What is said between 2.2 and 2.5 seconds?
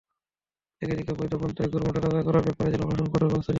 করার